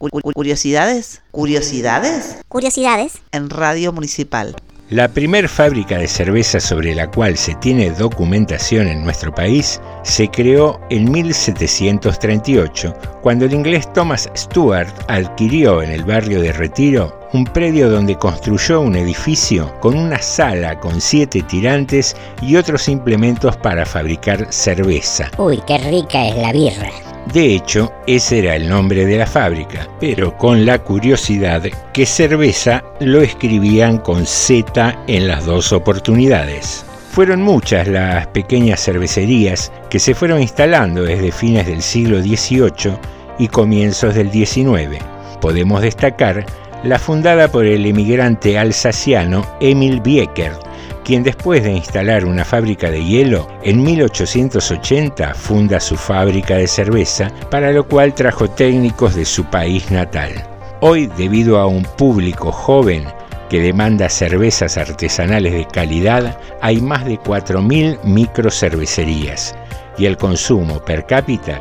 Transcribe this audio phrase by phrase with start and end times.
[0.00, 1.20] Curiosidades.
[1.30, 2.38] Curiosidades.
[2.48, 3.18] Curiosidades.
[3.32, 4.56] En Radio Municipal.
[4.88, 10.28] La primer fábrica de cerveza sobre la cual se tiene documentación en nuestro país se
[10.28, 17.44] creó en 1738, cuando el inglés Thomas Stewart adquirió en el barrio de Retiro un
[17.44, 23.86] predio donde construyó un edificio con una sala con siete tirantes y otros implementos para
[23.86, 25.30] fabricar cerveza.
[25.38, 26.90] Uy, qué rica es la birra.
[27.32, 32.82] De hecho, ese era el nombre de la fábrica, pero con la curiosidad que cerveza
[32.98, 36.84] lo escribían con Z en las dos oportunidades.
[37.12, 42.96] Fueron muchas las pequeñas cervecerías que se fueron instalando desde fines del siglo XVIII
[43.38, 44.98] y comienzos del XIX.
[45.40, 46.46] Podemos destacar
[46.82, 50.52] la fundada por el emigrante alsaciano Emil Biecker,
[51.04, 57.30] quien después de instalar una fábrica de hielo, en 1880 funda su fábrica de cerveza,
[57.50, 60.30] para lo cual trajo técnicos de su país natal.
[60.80, 63.04] Hoy, debido a un público joven
[63.50, 69.54] que demanda cervezas artesanales de calidad, hay más de 4.000 microcervecerías
[69.98, 71.60] y el consumo per cápita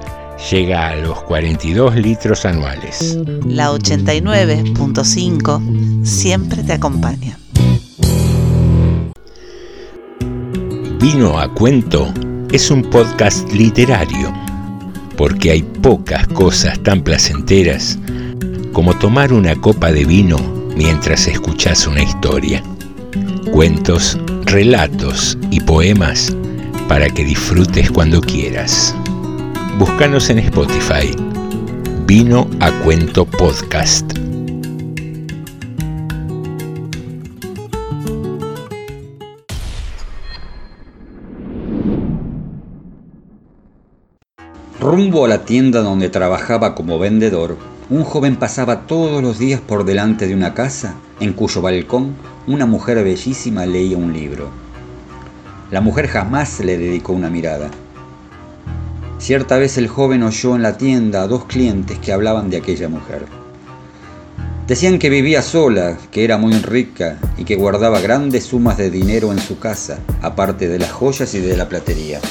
[0.52, 3.18] llega a los 42 litros anuales.
[3.46, 7.40] La 89.5 siempre te acompaña.
[11.00, 12.12] Vino a cuento
[12.52, 14.34] es un podcast literario,
[15.18, 18.00] porque hay pocas cosas tan placenteras
[18.74, 20.38] como tomar una copa de vino
[20.76, 22.64] mientras escuchas una historia.
[23.52, 26.34] Cuentos, relatos y poemas
[26.88, 28.96] para que disfrutes cuando quieras.
[29.80, 31.16] Búscanos en Spotify.
[32.06, 34.12] Vino a cuento podcast.
[44.82, 47.56] Rumbo a la tienda donde trabajaba como vendedor,
[47.90, 52.16] un joven pasaba todos los días por delante de una casa en cuyo balcón
[52.48, 54.50] una mujer bellísima leía un libro.
[55.72, 57.72] La mujer jamás le dedicó una mirada.
[59.20, 62.88] Cierta vez el joven oyó en la tienda a dos clientes que hablaban de aquella
[62.88, 63.26] mujer.
[64.66, 69.34] Decían que vivía sola, que era muy rica y que guardaba grandes sumas de dinero
[69.34, 72.22] en su casa, aparte de las joyas y de la platería.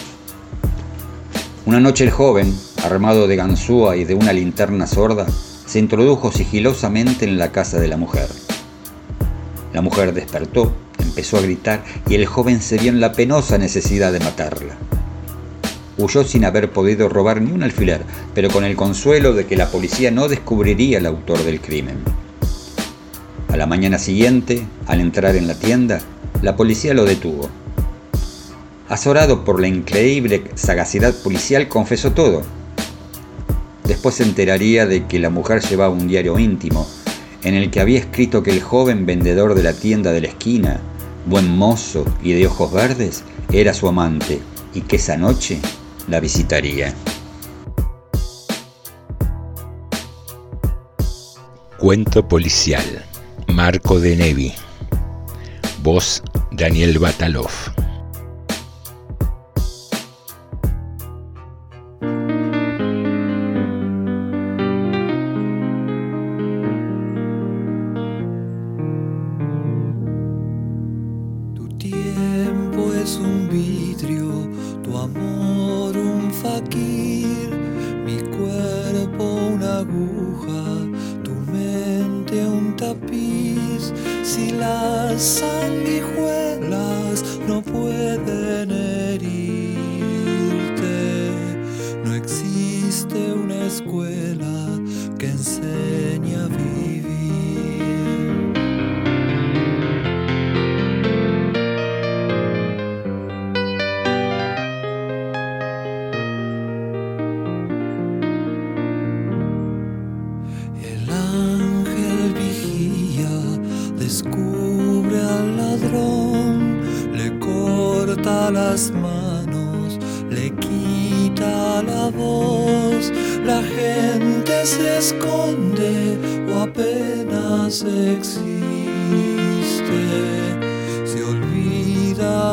[1.66, 5.26] Una noche el joven, armado de ganzúa y de una linterna sorda,
[5.66, 8.28] se introdujo sigilosamente en la casa de la mujer.
[9.75, 14.10] La mujer despertó, empezó a gritar y el joven se vio en la penosa necesidad
[14.10, 14.75] de matarla.
[15.99, 19.69] Huyó sin haber podido robar ni un alfiler, pero con el consuelo de que la
[19.69, 21.97] policía no descubriría el autor del crimen.
[23.49, 26.01] A la mañana siguiente, al entrar en la tienda,
[26.41, 27.51] la policía lo detuvo.
[28.89, 32.43] Azorado por la increíble sagacidad policial, confesó todo.
[33.85, 36.87] Después se enteraría de que la mujer llevaba un diario íntimo,
[37.43, 40.81] en el que había escrito que el joven vendedor de la tienda de la esquina,
[41.27, 44.41] buen mozo y de ojos verdes, era su amante,
[44.75, 45.59] y que esa noche
[46.09, 46.95] la visitaría.
[51.79, 53.05] Cuento policial.
[53.47, 54.55] Marco de Nevi.
[55.83, 57.51] Voz Daniel Batalov.
[84.69, 89.73] Las sanguijuelas no pueden herirte,
[92.05, 94.18] no existe una escuela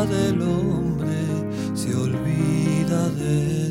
[0.07, 1.17] del hombre,
[1.73, 3.64] se olvida de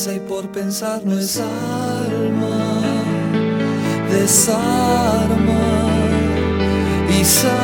[0.00, 2.80] piensa y por pensar no es alma.
[4.10, 5.88] Desarma
[7.20, 7.59] y sangra.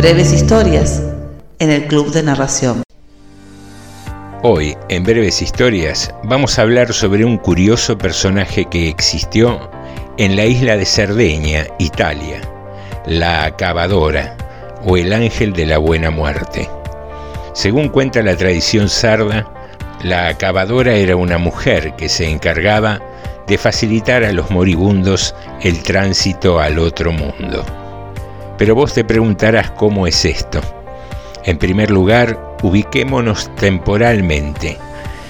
[0.00, 1.02] Breves historias
[1.58, 2.82] en el Club de Narración.
[4.42, 9.70] Hoy, en Breves Historias, vamos a hablar sobre un curioso personaje que existió
[10.16, 12.40] en la isla de Cerdeña, Italia,
[13.04, 14.38] la acabadora
[14.86, 16.66] o el ángel de la buena muerte.
[17.52, 19.52] Según cuenta la tradición sarda,
[20.02, 23.02] la acabadora era una mujer que se encargaba
[23.46, 27.79] de facilitar a los moribundos el tránsito al otro mundo.
[28.60, 30.60] Pero vos te preguntarás cómo es esto.
[31.44, 34.76] En primer lugar, ubiquémonos temporalmente.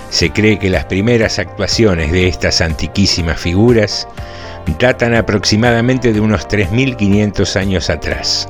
[0.09, 4.09] Se cree que las primeras actuaciones de estas antiquísimas figuras
[4.81, 8.49] datan aproximadamente de unos 3.500 años atrás.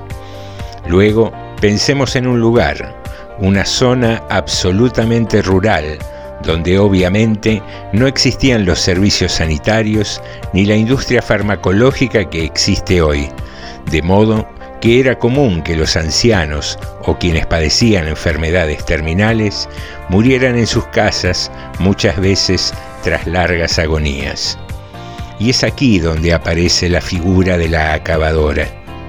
[0.89, 1.31] Luego,
[1.61, 2.97] pensemos en un lugar,
[3.39, 5.99] una zona absolutamente rural,
[6.43, 7.63] donde obviamente
[7.93, 10.23] no existían los servicios sanitarios
[10.55, 13.29] ni la industria farmacológica que existe hoy,
[13.91, 14.49] de modo
[14.81, 19.69] que era común que los ancianos o quienes padecían enfermedades terminales
[20.09, 22.73] murieran en sus casas muchas veces
[23.03, 24.59] tras largas agonías.
[25.39, 28.67] Y es aquí donde aparece la figura de la acabadora,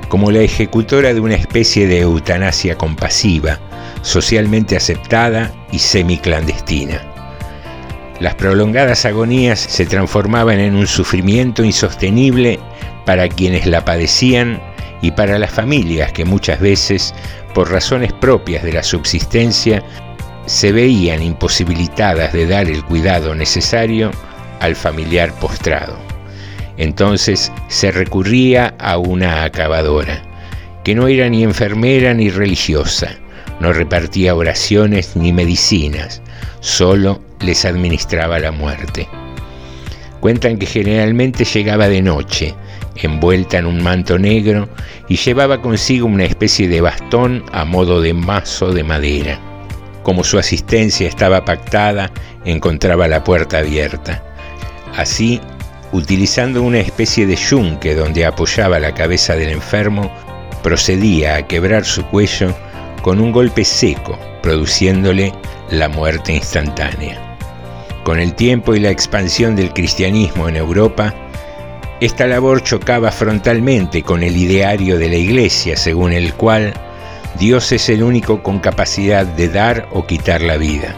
[0.08, 3.60] como la ejecutora de una especie de eutanasia compasiva,
[4.02, 7.02] socialmente aceptada y semiclandestina.
[8.20, 12.60] Las prolongadas agonías se transformaban en un sufrimiento insostenible
[13.06, 14.62] para quienes la padecían
[15.01, 17.13] y para las familias que muchas veces,
[17.53, 19.84] por razones propias de la subsistencia,
[20.46, 24.12] se veían imposibilitadas de dar el cuidado necesario
[24.60, 25.98] al familiar postrado.
[26.77, 30.22] Entonces se recurría a una acabadora,
[30.84, 33.12] que no era ni enfermera ni religiosa,
[33.60, 36.22] no repartía oraciones ni medicinas,
[36.60, 39.08] solo les administraba la muerte.
[40.20, 42.55] Cuentan que generalmente llegaba de noche,
[42.95, 44.69] envuelta en un manto negro,
[45.07, 49.39] y llevaba consigo una especie de bastón a modo de mazo de madera.
[50.03, 52.12] Como su asistencia estaba pactada,
[52.45, 54.24] encontraba la puerta abierta.
[54.95, 55.39] Así,
[55.91, 60.12] utilizando una especie de yunque donde apoyaba la cabeza del enfermo,
[60.63, 62.55] procedía a quebrar su cuello
[63.01, 65.33] con un golpe seco, produciéndole
[65.69, 67.38] la muerte instantánea.
[68.03, 71.13] Con el tiempo y la expansión del cristianismo en Europa,
[72.01, 76.74] esta labor chocaba frontalmente con el ideario de la Iglesia, según el cual
[77.38, 80.96] Dios es el único con capacidad de dar o quitar la vida.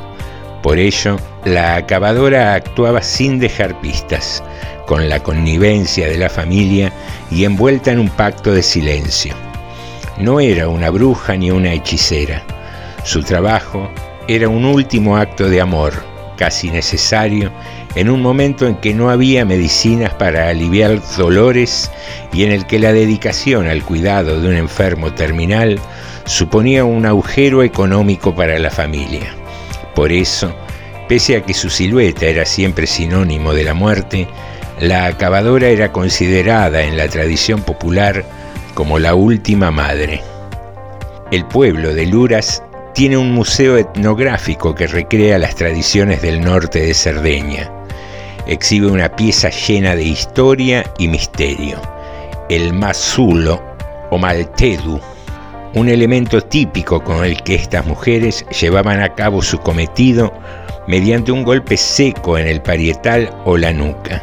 [0.63, 4.41] Por ello, la acabadora actuaba sin dejar pistas,
[4.88, 6.93] con la connivencia de la familia
[7.29, 9.36] y envuelta en un pacto de silencio.
[10.17, 12.43] No era una bruja ni una hechicera.
[13.03, 13.91] Su trabajo
[14.29, 15.93] era un último acto de amor,
[16.38, 17.51] casi necesario
[17.95, 21.91] en un momento en que no había medicinas para aliviar dolores
[22.31, 25.79] y en el que la dedicación al cuidado de un enfermo terminal
[26.25, 29.35] suponía un agujero económico para la familia.
[29.93, 30.55] Por eso,
[31.07, 34.27] pese a que su silueta era siempre sinónimo de la muerte,
[34.79, 38.25] la acabadora era considerada en la tradición popular
[38.73, 40.21] como la última madre.
[41.31, 42.63] El pueblo de Luras
[42.95, 47.71] tiene un museo etnográfico que recrea las tradiciones del norte de Cerdeña
[48.47, 51.81] exhibe una pieza llena de historia y misterio,
[52.50, 53.62] el mazulo
[54.12, 55.00] o maltedu,
[55.75, 60.31] un elemento típico con el que estas mujeres llevaban a cabo su cometido
[60.88, 64.21] mediante un golpe seco en el parietal o la nuca.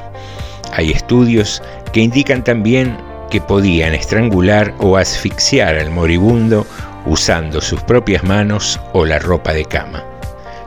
[0.73, 1.63] Hay estudios
[1.93, 2.97] que indican también
[3.31, 6.67] que podían estrangular o asfixiar al moribundo
[7.07, 10.05] usando sus propias manos o la ropa de cama.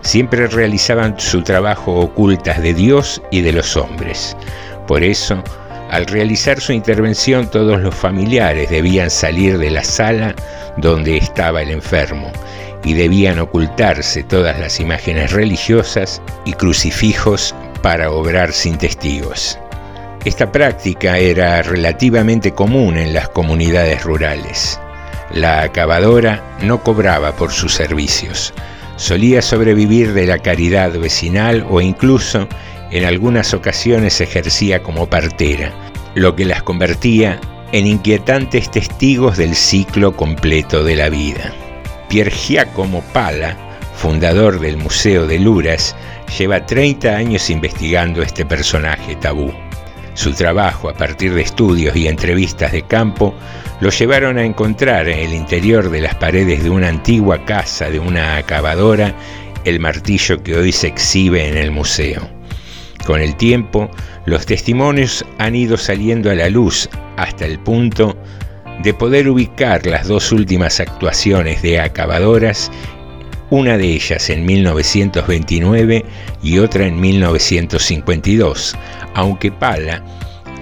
[0.04, 4.38] Siempre realizaban su trabajo ocultas de Dios y de los hombres.
[4.88, 5.44] Por eso,
[5.90, 10.36] al realizar su intervención todos los familiares debían salir de la sala
[10.78, 12.32] donde estaba el enfermo
[12.84, 19.58] y debían ocultarse todas las imágenes religiosas y crucifijos para obrar sin testigos.
[20.26, 24.80] Esta práctica era relativamente común en las comunidades rurales.
[25.32, 28.54] La acabadora no cobraba por sus servicios,
[29.04, 32.48] solía sobrevivir de la caridad vecinal o incluso
[32.90, 35.74] en algunas ocasiones ejercía como partera,
[36.16, 37.42] lo que las convertía
[37.74, 41.54] en inquietantes testigos del ciclo completo de la vida.
[42.08, 43.58] Pier Giacomo Pala,
[43.94, 45.98] fundador del Museo de Luras,
[46.38, 49.52] lleva 30 años investigando este personaje tabú.
[50.14, 53.34] Su trabajo, a partir de estudios y entrevistas de campo,
[53.82, 58.00] lo llevaron a encontrar en el interior de las paredes de una antigua casa de
[58.00, 59.14] una acabadora
[59.66, 62.30] el martillo que hoy se exhibe en el museo.
[63.06, 63.90] Con el tiempo,
[64.26, 68.18] los testimonios han ido saliendo a la luz hasta el punto
[68.82, 72.72] de poder ubicar las dos últimas actuaciones de acabadoras,
[73.54, 76.04] una de ellas en 1929
[76.42, 78.76] y otra en 1952,
[79.14, 80.04] aunque Pala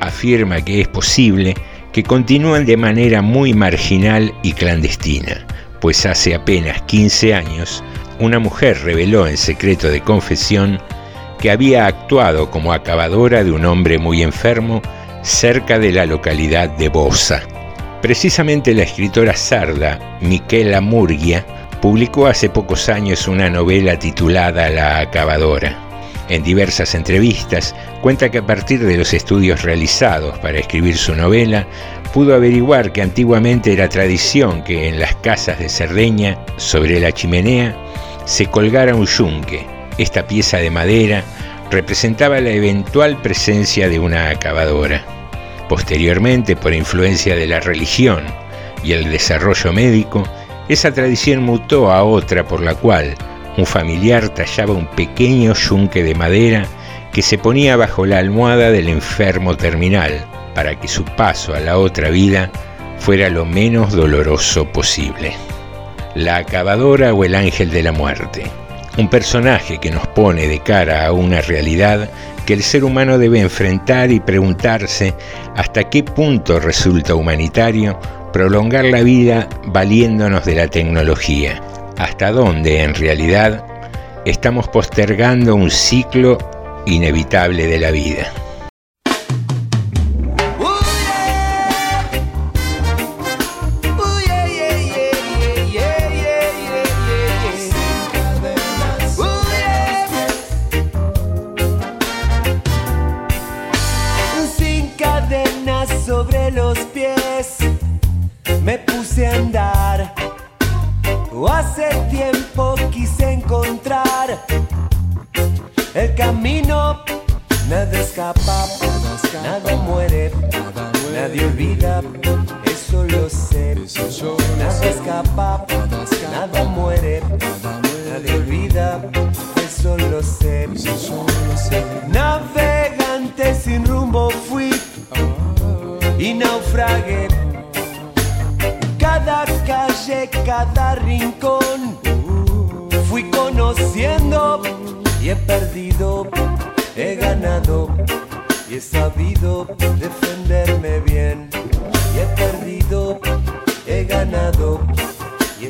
[0.02, 1.56] afirma que es posible
[1.94, 5.48] que continúen de manera muy marginal y clandestina,
[5.80, 7.82] pues hace apenas 15 años
[8.20, 10.78] una mujer reveló en secreto de confesión
[11.40, 14.82] que había actuado como acabadora de un hombre muy enfermo
[15.22, 17.42] cerca de la localidad de Bosa.
[18.02, 21.46] Precisamente la escritora sarda Michela Murgia
[21.82, 25.92] publicó hace pocos años una novela titulada La acabadora
[26.30, 31.68] en diversas entrevistas, cuenta que a partir de los estudios realizados para escribir su novela,
[32.14, 37.76] pudo averiguar que antiguamente era tradición que en las casas de Cerdeña, sobre la chimenea,
[38.24, 39.66] se colgara un yunque.
[39.98, 41.24] Esta pieza de madera
[41.70, 45.04] representaba la eventual presencia de una acabadora.
[45.68, 48.24] Posteriormente, por influencia de la religión
[48.84, 50.24] y el desarrollo médico,
[50.72, 53.16] esa tradición mutó a otra por la cual
[53.58, 56.66] un familiar tallaba un pequeño yunque de madera
[57.12, 60.26] que se ponía bajo la almohada del enfermo terminal
[60.56, 62.50] para que su paso a la otra vida
[63.00, 65.34] fuera lo menos doloroso posible.
[66.16, 68.46] La acabadora o el ángel de la muerte.
[68.98, 72.10] Un personaje que nos pone de cara a una realidad
[72.46, 75.16] que el ser humano debe enfrentar y preguntarse
[75.58, 78.00] hasta qué punto resulta humanitario
[78.32, 81.62] prolongar la vida valiéndonos de la tecnología
[81.98, 83.66] hasta dónde en realidad
[84.26, 86.38] estamos postergando un ciclo
[86.86, 88.32] inevitable de la vida.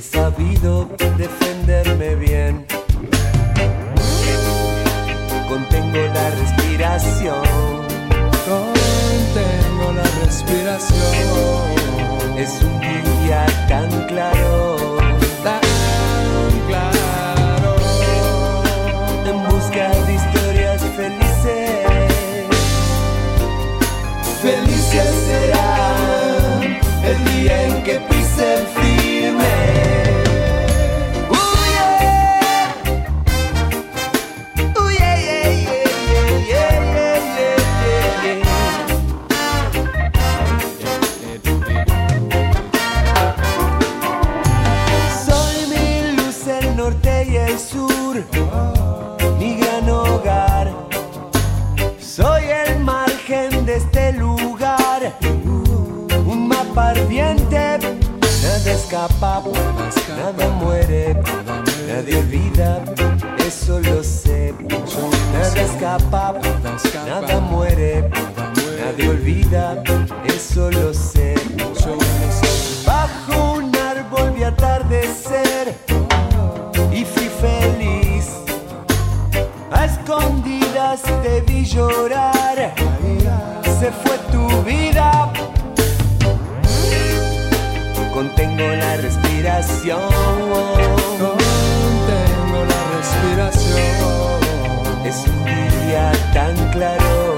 [0.01, 2.65] He sabido defenderme bien.
[5.47, 7.43] Contengo la respiración,
[8.49, 10.97] contengo la respiración.
[12.35, 14.70] Es un día tan claro,
[53.65, 55.17] de este lugar,
[56.25, 57.77] un mapa ardiente.
[58.43, 59.43] Nada escapa,
[60.17, 61.15] nada muere,
[61.87, 62.83] nadie olvida,
[63.45, 64.53] eso lo sé.
[65.33, 66.33] Nada escapa,
[67.05, 68.09] nada muere,
[68.83, 69.83] nadie olvida,
[70.25, 71.35] eso lo sé.
[72.85, 75.75] Bajo un árbol vi atardecer
[76.91, 78.27] y fui feliz.
[79.71, 79.85] A
[80.93, 82.73] escondidas te vi llorar,
[83.79, 85.31] se fue tu vida.
[88.13, 89.99] Contengo la respiración.
[91.19, 93.87] Contengo la respiración.
[95.05, 97.30] Es un día tan claro.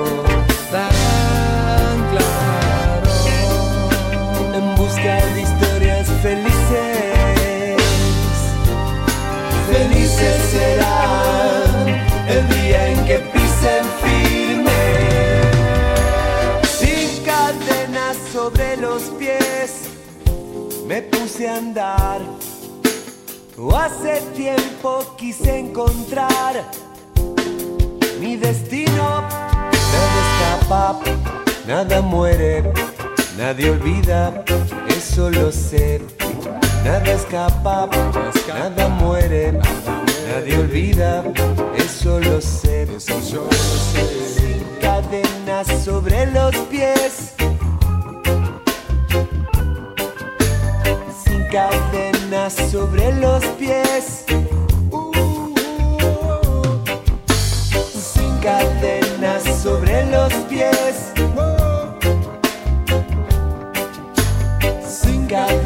[21.48, 22.22] A andar.
[23.76, 26.64] Hace tiempo quise encontrar
[28.20, 29.22] mi destino.
[29.94, 31.00] Nada escapa,
[31.68, 32.64] nada muere,
[33.38, 34.44] nadie olvida,
[34.88, 36.02] eso lo sé.
[36.84, 37.90] Nada escapa,
[38.48, 39.54] nada muere,
[40.28, 41.24] nadie olvida,
[41.76, 42.88] eso lo sé.
[43.00, 47.33] Sin cadenas sobre los pies.
[51.54, 54.26] Cadenas sobre los pies.
[57.94, 61.14] Sin cadenas sobre los pies.
[64.84, 65.63] Sin cadenas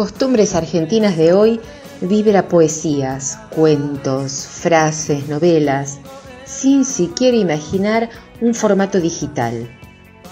[0.00, 1.60] Costumbres argentinas de hoy
[2.00, 5.98] vibra poesías, cuentos, frases, novelas,
[6.46, 8.08] sin siquiera imaginar
[8.40, 9.68] un formato digital.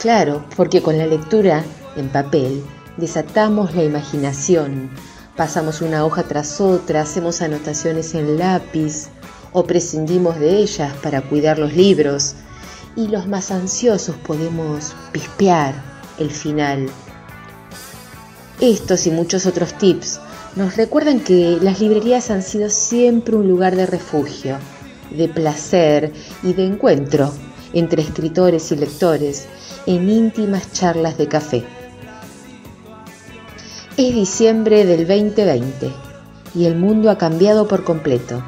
[0.00, 1.62] Claro, porque con la lectura
[1.96, 2.64] en papel
[2.96, 4.88] desatamos la imaginación,
[5.36, 9.08] pasamos una hoja tras otra, hacemos anotaciones en lápiz
[9.52, 12.36] o prescindimos de ellas para cuidar los libros
[12.96, 15.74] y los más ansiosos podemos pispear
[16.18, 16.88] el final
[18.60, 20.20] estos y muchos otros tips
[20.56, 24.58] nos recuerdan que las librerías han sido siempre un lugar de refugio,
[25.10, 27.32] de placer y de encuentro
[27.72, 29.46] entre escritores y lectores
[29.86, 31.64] en íntimas charlas de café.
[33.96, 35.92] Es diciembre del 2020
[36.54, 38.42] y el mundo ha cambiado por completo,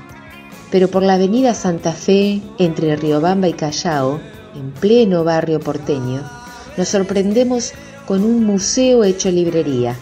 [0.70, 4.20] pero por la avenida Santa Fe entre Riobamba y Callao,
[4.54, 6.22] en pleno barrio porteño,
[6.76, 7.72] nos sorprendemos
[8.10, 9.94] con un museo hecho librería,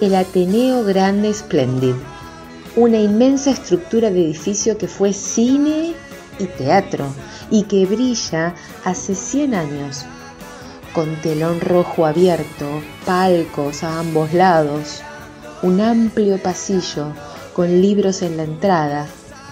[0.00, 1.96] el Ateneo Grande Splendid,
[2.76, 5.92] una inmensa estructura de edificio que fue cine
[6.38, 7.04] y teatro
[7.50, 10.04] y que brilla hace 100 años,
[10.94, 15.02] con telón rojo abierto, palcos a ambos lados,
[15.62, 17.08] un amplio pasillo
[17.54, 19.08] con libros en la entrada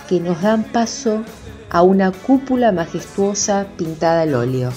[0.09, 1.25] que nos dan paso
[1.71, 4.73] a una cúpula majestuosa pintada al óleo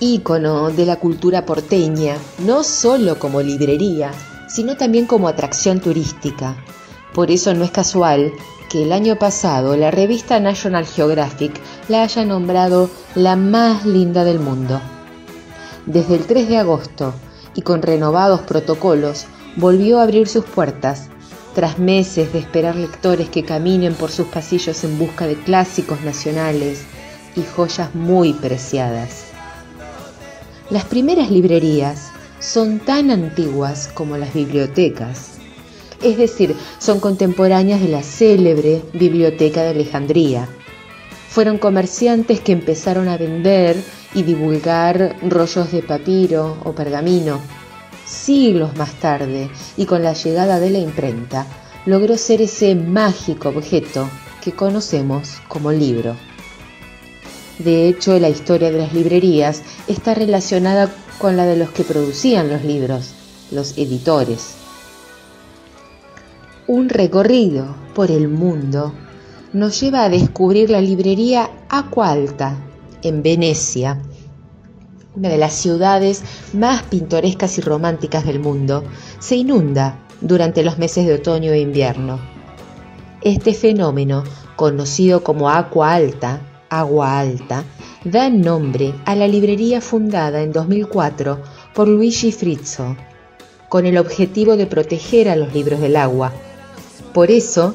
[0.00, 4.12] ícono de la cultura porteña, no solo como librería,
[4.48, 6.56] sino también como atracción turística.
[7.14, 8.32] Por eso no es casual
[8.68, 14.40] que el año pasado la revista National Geographic la haya nombrado la más linda del
[14.40, 14.80] mundo.
[15.86, 17.14] Desde el 3 de agosto
[17.54, 21.08] y con renovados protocolos, volvió a abrir sus puertas,
[21.54, 26.84] tras meses de esperar lectores que caminen por sus pasillos en busca de clásicos nacionales
[27.34, 29.27] y joyas muy preciadas.
[30.70, 35.38] Las primeras librerías son tan antiguas como las bibliotecas,
[36.02, 40.46] es decir, son contemporáneas de la célebre Biblioteca de Alejandría.
[41.30, 47.40] Fueron comerciantes que empezaron a vender y divulgar rollos de papiro o pergamino.
[48.04, 51.46] Siglos más tarde, y con la llegada de la imprenta,
[51.86, 54.06] logró ser ese mágico objeto
[54.42, 56.14] que conocemos como libro.
[57.58, 62.48] De hecho, la historia de las librerías está relacionada con la de los que producían
[62.48, 63.14] los libros,
[63.50, 64.54] los editores.
[66.68, 68.92] Un recorrido por el mundo
[69.52, 72.56] nos lleva a descubrir la librería Aqua Alta,
[73.02, 74.00] en Venecia,
[75.16, 78.84] una de las ciudades más pintorescas y románticas del mundo,
[79.18, 82.20] se inunda durante los meses de otoño e invierno.
[83.22, 84.22] Este fenómeno,
[84.54, 86.40] conocido como Aqua Alta,
[86.70, 87.64] agua alta,
[88.04, 91.40] da nombre a la librería fundada en 2004
[91.74, 92.96] por Luigi Frizzo,
[93.68, 96.32] con el objetivo de proteger a los libros del agua.
[97.12, 97.74] Por eso,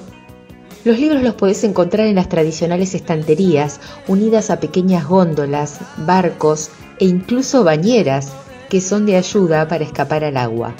[0.84, 7.06] los libros los podés encontrar en las tradicionales estanterías, unidas a pequeñas góndolas, barcos e
[7.06, 8.34] incluso bañeras
[8.69, 10.73] que son de ayuda para escapar al agua.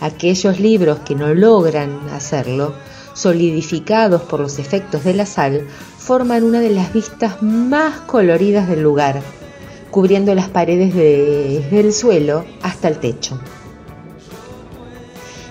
[0.00, 2.74] Aquellos libros que no logran hacerlo,
[3.14, 5.66] solidificados por los efectos de la sal,
[6.02, 9.22] forman una de las vistas más coloridas del lugar,
[9.92, 13.38] cubriendo las paredes desde el suelo hasta el techo.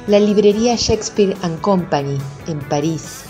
[0.07, 3.21] La librería Shakespeare⁇ Company en París,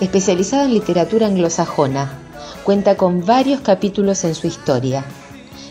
[0.00, 2.18] especializada en literatura anglosajona,
[2.64, 5.04] cuenta con varios capítulos en su historia.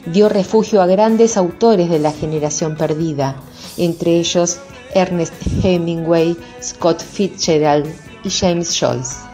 [0.05, 3.37] Dio refugio a grandes autores de la generación perdida,
[3.77, 4.59] entre ellos
[4.93, 5.33] Ernest
[5.63, 7.87] Hemingway, Scott Fitzgerald
[8.23, 9.26] y James Joyce.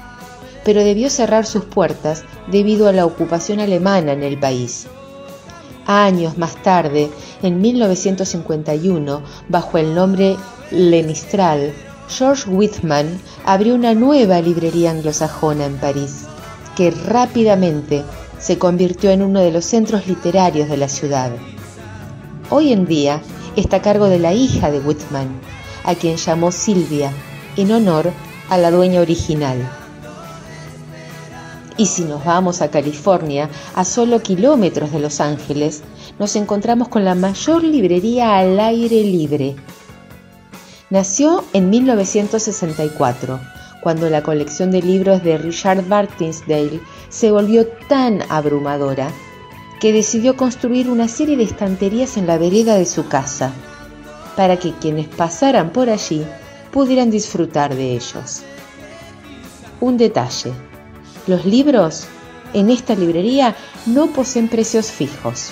[0.63, 4.87] Pero debió cerrar sus puertas debido a la ocupación alemana en el país.
[5.85, 7.09] Años más tarde,
[7.41, 10.37] en 1951, bajo el nombre
[10.71, 11.73] Le Mistral,
[12.07, 16.25] George Whitman abrió una nueva librería anglosajona en París,
[16.75, 18.03] que rápidamente
[18.39, 21.31] se convirtió en uno de los centros literarios de la ciudad.
[22.49, 23.21] Hoy en día
[23.55, 25.29] está a cargo de la hija de Whitman,
[25.83, 27.11] a quien llamó Silvia,
[27.57, 28.11] en honor
[28.49, 29.69] a la dueña original.
[31.77, 35.81] Y si nos vamos a California, a solo kilómetros de Los Ángeles,
[36.19, 39.55] nos encontramos con la mayor librería al aire libre.
[40.91, 43.39] Nació en 1964,
[43.81, 49.11] cuando la colección de libros de Richard Bartinsdale se volvió tan abrumadora
[49.79, 53.51] que decidió construir una serie de estanterías en la vereda de su casa,
[54.35, 56.23] para que quienes pasaran por allí
[56.71, 58.43] pudieran disfrutar de ellos.
[59.81, 60.53] Un detalle,
[61.27, 62.05] los libros
[62.53, 63.55] en esta librería
[63.85, 65.51] no poseen precios fijos.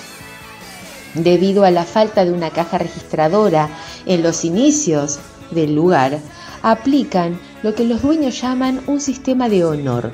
[1.14, 3.68] Debido a la falta de una caja registradora
[4.06, 5.18] en los inicios
[5.50, 6.18] del lugar,
[6.62, 10.12] aplican lo que los dueños llaman un sistema de honor.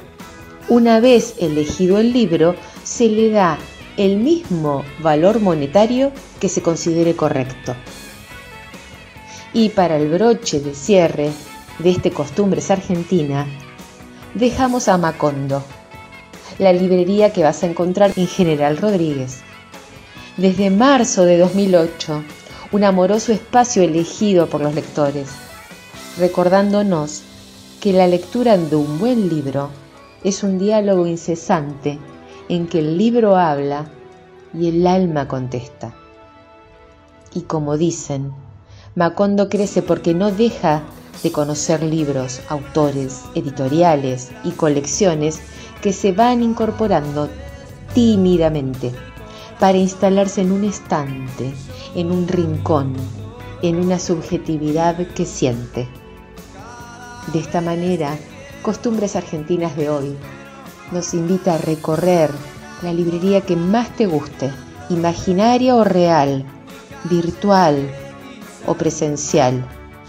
[0.68, 3.58] Una vez elegido el libro, se le da
[3.96, 7.74] el mismo valor monetario que se considere correcto.
[9.52, 11.30] Y para el broche de cierre
[11.78, 13.46] de este Costumbres Argentina,
[14.38, 15.64] dejamos a Macondo,
[16.60, 19.40] la librería que vas a encontrar en General Rodríguez.
[20.36, 22.22] Desde marzo de 2008,
[22.70, 25.30] un amoroso espacio elegido por los lectores,
[26.18, 27.22] recordándonos
[27.80, 29.70] que la lectura de un buen libro
[30.22, 31.98] es un diálogo incesante
[32.48, 33.90] en que el libro habla
[34.54, 35.96] y el alma contesta.
[37.34, 38.32] Y como dicen,
[38.94, 40.82] Macondo crece porque no deja
[41.22, 45.40] de conocer libros, autores, editoriales y colecciones
[45.82, 47.28] que se van incorporando
[47.94, 48.92] tímidamente
[49.58, 51.52] para instalarse en un estante,
[51.94, 52.94] en un rincón,
[53.62, 55.88] en una subjetividad que siente.
[57.32, 58.16] De esta manera,
[58.62, 60.16] Costumbres Argentinas de hoy
[60.92, 62.30] nos invita a recorrer
[62.82, 64.52] la librería que más te guste,
[64.88, 66.44] imaginaria o real,
[67.04, 67.90] virtual
[68.66, 69.66] o presencial,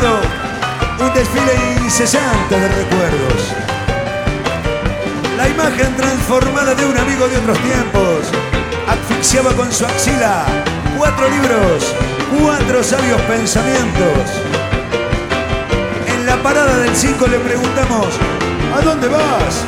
[0.00, 3.54] un desfile incesante de recuerdos.
[5.36, 8.30] La imagen transformada de un amigo de otros tiempos
[8.86, 10.44] asfixiaba con su axila
[10.96, 11.94] cuatro libros,
[12.40, 14.22] cuatro sabios pensamientos.
[16.06, 18.06] En la parada del 5 le preguntamos,
[18.76, 19.64] ¿A dónde vas?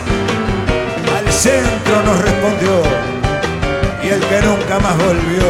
[1.18, 2.82] Al centro nos respondió.
[4.04, 5.42] Y el que nunca más volvió,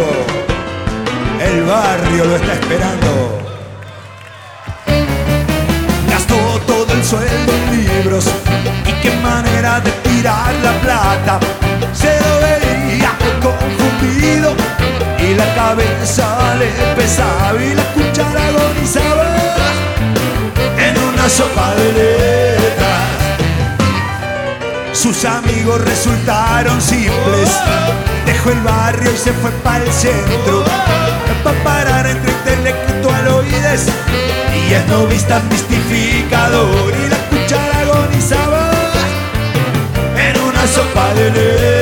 [1.44, 3.39] el barrio lo está esperando.
[7.10, 8.26] Cerebros
[8.86, 11.40] y qué manera de tirar la plata.
[11.92, 14.54] Se lo veía confundido
[15.18, 19.26] y la cabeza le pesaba y la cuchara agonizaba
[20.86, 23.00] en una sopa de letras.
[24.92, 27.50] Sus amigos resultaron simples.
[28.26, 30.64] Dejó el barrio y se fue para el centro.
[31.44, 33.86] Para parar entre intelectualoides
[34.68, 36.92] y esnovistas mistificador.
[36.94, 38.70] Y la cuchara agonizaba
[40.16, 41.79] en una sopa de letras.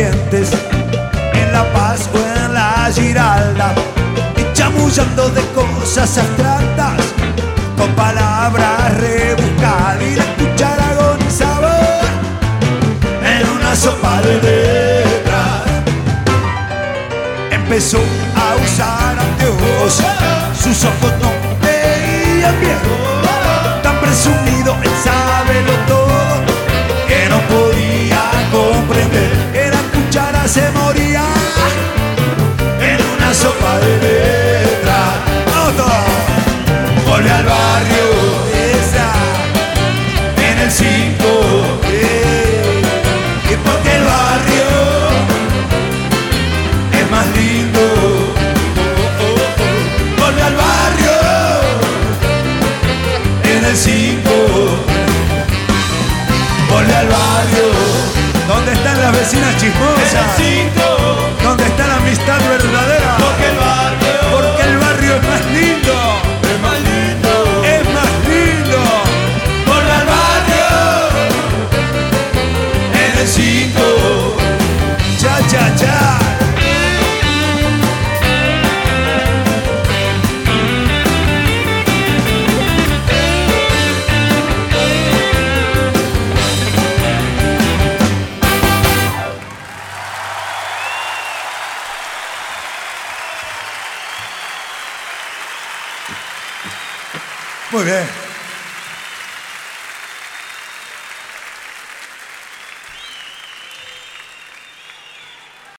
[0.00, 3.74] En La o en la Giralda,
[4.36, 7.02] y chamullando de cosas abstractas,
[7.76, 11.80] con palabras rebuscadas y la cuchara agonizaba
[13.24, 15.62] en una sopa de letras.
[17.50, 20.00] Empezó a usar anteojos,
[20.62, 21.30] sus ojos no
[21.60, 22.78] veían bien,
[23.82, 25.97] tan presumido él sábelo todo